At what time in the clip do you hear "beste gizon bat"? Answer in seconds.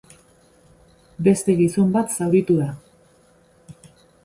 1.27-2.17